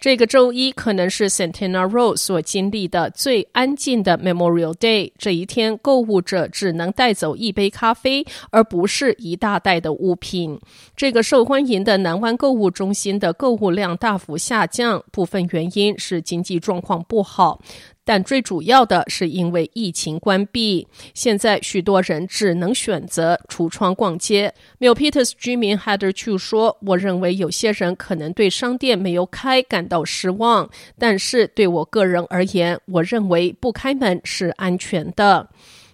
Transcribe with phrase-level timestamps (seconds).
[0.00, 5.12] 这个周一可能是 Santana Row 所经历的最安静的 Memorial Day。
[5.18, 10.58] 这一天，购物者只能带走一杯咖啡，而不是一大袋的物品。
[10.96, 17.60] 这个受欢迎的南湾购物中心的购物量大幅下降，部分原因是经济状况不好。
[18.04, 24.52] 但最主要的是因为疫情关闭，现在许多人只能选择橱窗逛街。
[24.78, 35.48] m i l p e t e r s 居民 Heather Chu 说：“我认为有些人可能对商店没有开感到失望，但是对我个人而言，我认为不开门是安全的。”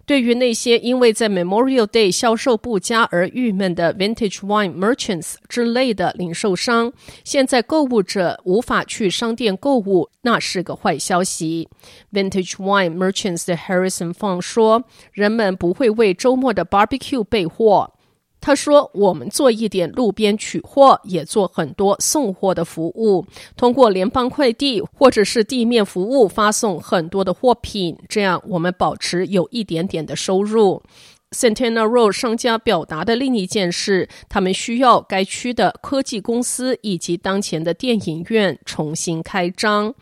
[0.06, 6.92] 对于那些因为在 Memorial Day 销售不佳而郁闷的 Vintage Wine Merchants 之类的零售商，
[7.24, 11.68] 现在购物者无法去商店购物，那是个坏消息。
[12.12, 17.92] Vintage Wine Merchants 的 Harrison Fong 说：“人们不会为周末的 barbecue 备货。”
[18.46, 30.80] 他说：“我们做一点路边取货，也做很多送货的服务，通过联邦快递或者是地面服务发送很多的货品，这样我们保持有一点点的收入。”
[31.36, 39.94] Centenna Road 商家表达的另一件事，他们需要该区的科技公司以及当前的电影院重新开张。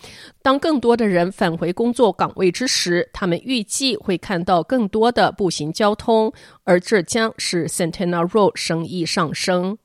[0.43, 9.79] 当更多的人返回工作岗位之时，他们预计会看到更多的步行交通，而这将使 Centenna Road 生意上升。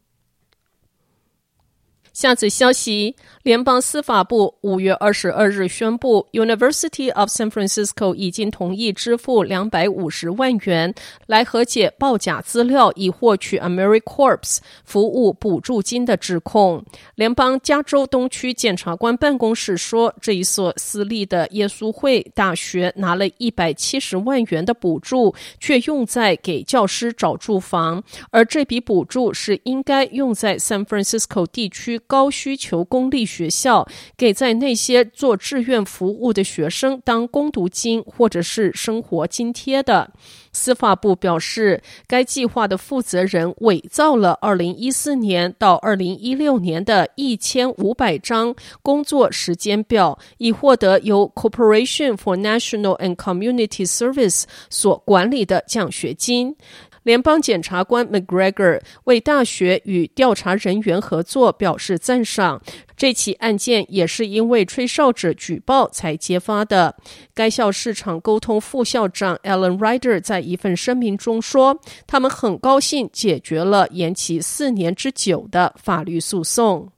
[2.20, 10.94] 下次消息，联邦司法部五月二十二日宣布，University of San Francisco 已经同意支付两百五十万元
[11.28, 16.84] 来和解报假资料以获取 AmeriCorps 服务补助金的指控。
[17.16, 31.98] 联邦加州东区检察官办公室说，这一所私立的耶稣会大学拿了一百七十万元的补助，却用在给教师找住房，而这笔补助是应该用在 San Francisco 地区。
[32.09, 33.87] 高需求公立学校
[34.17, 40.11] 给在那些做志愿服务的学生当攻读金或者是生活津贴的。
[40.52, 56.55] 司法部表示，该计划的负责人伪造了二零一四年到二零一六年的一千五百张工作时间表，以获得由 Corporation for National and Community Service 所管理的奖学金。
[57.04, 62.61] 联邦检察官 McGregor 为大学与调查人员合作表示赞赏。
[62.95, 66.95] 这起案件也是因为吹哨者举报才揭发的。
[67.33, 76.92] 该校市场沟通副校长 Alan Ryder 在一份声明中说：“他们很高兴解决了延期四年之久的法律诉讼。”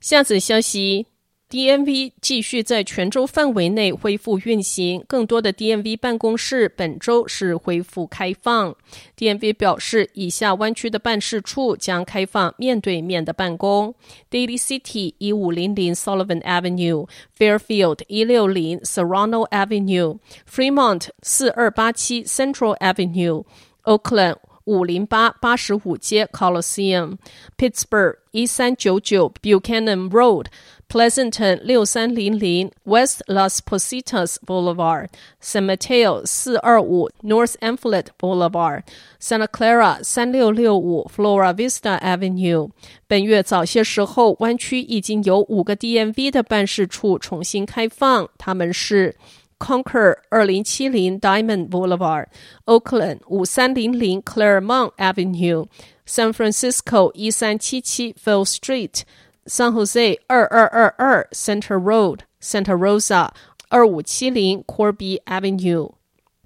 [0.00, 1.11] 下则消息。
[1.52, 8.74] DMV 继续在全州范围内恢复运行，更多的 DMV 办公室本周是恢复开放。
[9.18, 13.94] DMV 表示，以下湾区的办事处将开放面对面的办公
[14.30, 20.20] ：Daily City 一五零零 Sullivan Avenue、Fairfield 一六零 Serrano Avenue、
[20.50, 23.44] Fremont 四二八七 Central Avenue、
[23.84, 27.16] Oakland 五零八八十五街 Coliseum、
[27.56, 30.46] Pittsburgh 一三九九 Buchanan Road。
[30.88, 35.08] Pleasanton 六三零零 West Las Positas Boulevard、
[35.42, 38.82] San Mateo 四二五 North Amphlett Boulevard、
[39.18, 42.68] Santa Clara 三六六五 Flora Vista Avenue。
[43.06, 49.16] 本月早些时候，湾区已经有五个 DMV 的办事处重新开放，他们是
[49.62, 52.26] Conquer 二零七零 Diamond Boulevard、
[52.64, 55.66] Oakland 五三零零 Claremont Avenue、
[56.04, 59.02] San Francisco 一三七七 Phil Street。
[59.46, 63.28] San Jose 二二二二 Center Road Santa Rosa
[63.68, 65.92] 二五七零 Corby Avenue。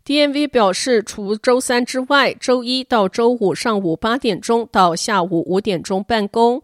[0.05, 6.61] DMV 表示，除周三之外，周一到周五上午八点钟到下午五点钟办公；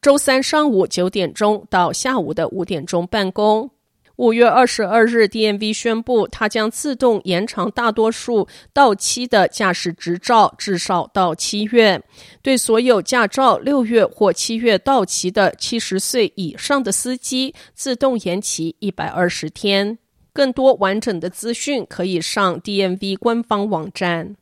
[0.00, 3.70] 周三上午九点钟到下午的五点钟办公。
[4.16, 12.00] 五月二十二日，DMV 宣布，它将自动延长大多数到期的驾驶执照，至少到七月。
[12.40, 19.98] 对所有驾照六月或七月到期的七十岁以上的司机，自动延期一百二十天。
[20.32, 24.36] 更多完整的资讯可以上 DMV 官方网站。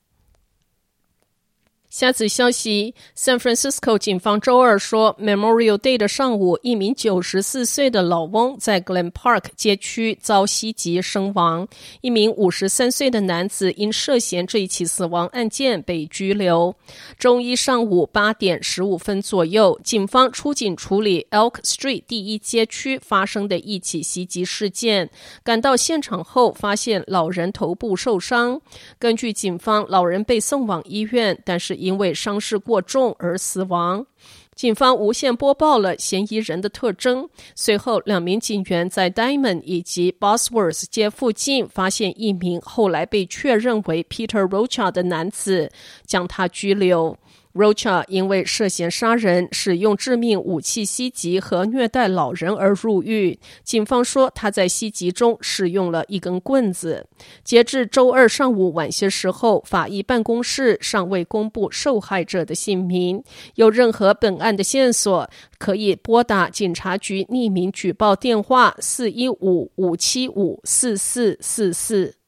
[1.93, 11.69] 下次消息：San Francisco 警方周二说，Memorial Day 的上午，一名九十四岁的老翁在 Glen Park 街区遭袭击身亡。
[12.01, 16.75] 一名五十三岁的男子因涉嫌这一起死亡案件被拘留。
[17.19, 25.11] 周一上午八点十五分左右，警方出警处理 Elk Street 第一街区发生的一起袭击事件。
[25.45, 28.59] 赶到现场后，发现老人头部受伤。
[28.99, 34.07] 根据警方，老人被送往医院，但是，因为伤势过重而死亡，
[34.55, 37.29] 警方无限播报了嫌疑人的特征。
[37.57, 45.71] 随后，两名警员在 Diamond 以及 Bosworth 街附近发现一名后来被确认为 Peter Rocha 的男子，
[46.07, 47.19] 将他拘留。
[47.55, 53.39] Rocha 因为涉嫌杀人、使用致命武器袭击和虐待老人而入狱。
[53.63, 57.07] 警方说他在袭击中使用了一根棍子。
[57.45, 63.23] 截至周二上午晚些时候，法医办公室尚未公布受害者的姓名。
[63.57, 65.29] 有任何本案的线索，
[65.59, 72.22] 可以拨打警察局匿名举报电话：四一五五七五四四四四。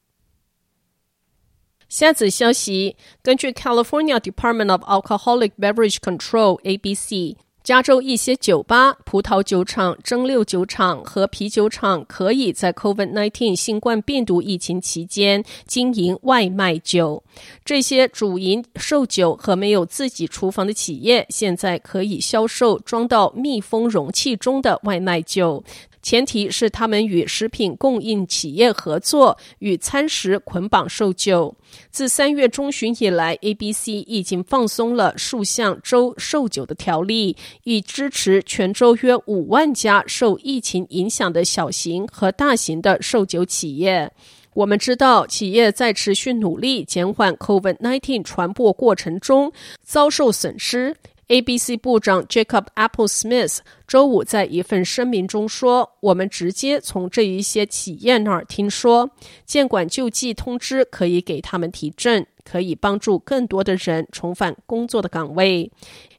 [1.95, 17.23] 下子消息，根据 California Department of Alcoholic Beverage Control（ABC），加州一些酒吧、葡萄酒厂、蒸馏酒厂和啤酒厂可以在 COVID-19 新冠病毒疫情期间经营外卖酒。
[17.63, 25.63] 这些主营售酒和没有自己厨房的企业，现在可以销售装到密封容器中的外卖酒。
[26.05, 31.55] 前提是他们与食品供应企业合作，与餐食捆绑售酒。
[31.89, 44.11] 自三月中旬以来，ABC 已经放松了数项州售酒的条例，以支持全州约五万家受疫情影响的小型和大型的售酒企业。
[44.53, 50.95] 我们知道，企业在持续努力减缓 COVID-19 传播过程中遭受损失。
[51.27, 53.57] ABC 部长 Jacob Apple Smith
[53.87, 59.09] 周五在一份声明中说：“我们直接从这一些企业那儿听说，
[59.43, 65.71] 监管救济通知可以给他们提振，可以帮助更多的人重返工作的岗位。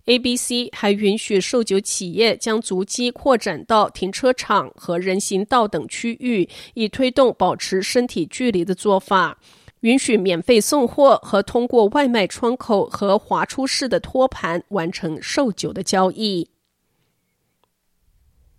[0.06, 9.38] ABC 还允许售酒企业将足迹扩展到停车场和人行道等区域，以推动保持身体距离的做法。”
[9.80, 16.50] 允许免费送货和通过外卖窗口和滑出式的托盘完成售酒的交易。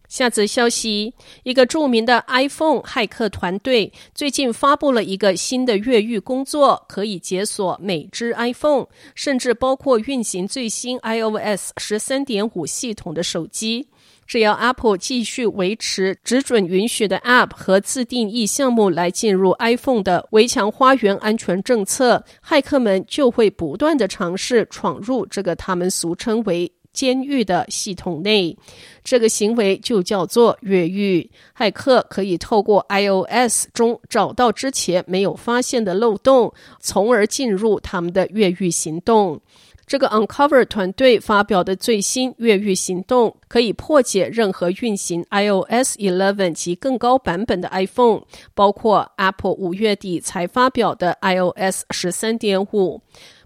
[0.08, 13.90] 下则消息：一个著名的 iPhone 骇客团队最近发布了一个新的越狱工作，可以解锁每只 iPhone，甚至包括运行最新 iOS 十三点五系统的手机。
[14.28, 28.58] 只要 Apple 继续维持只准允许的 App 和自定义项目来进入 iPhone 的围墙花园安全政策，骇客们就会不断地尝试闯入这个他们俗称为“监狱”的系统内。
[29.04, 31.32] 这个行为就叫做越狱。
[31.56, 39.40] 骇客可以透过 iOS 中找到之前没有发现的漏洞，从而进入他们的越狱行动。
[39.88, 48.24] 这个 Uncover 团队发表的最新越狱行动，可以破解任何运行 iOS 11及更高版本的 iPhone，
[48.54, 53.00] 包括 Apple 五月底才发表的 iOS 13.5。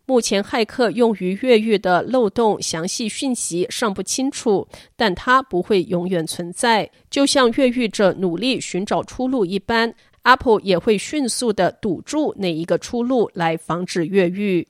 [0.07, 6.89] 目前，骇客用于越狱的漏洞详细讯息尚不清楚，但它不会永远存在。
[7.11, 14.67] 就像越狱者努力寻找出路一般，Apple 也会迅速地堵住那一个出路，来防止越狱。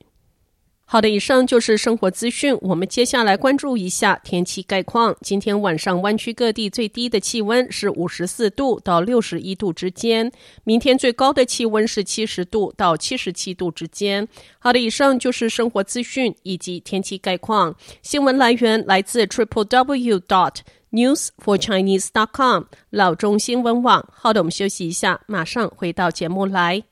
[0.92, 2.54] 好的，以上就是生活资讯。
[2.60, 5.16] 我们接下来关注一下天气概况。
[5.22, 10.30] 今天晚上湾区各地最低的气温是五十四度到六十一度之间，
[10.66, 14.28] 明天最高的气温是七十度到七十七度之间。
[14.60, 17.74] 好的，以上就是生活资讯以及天气概况。
[18.02, 20.56] 新闻来源来自 triple w dot
[20.92, 24.06] news for chinese dot com 老中新闻网。
[24.12, 26.84] 好的，我们休息一下，马上回到节目来。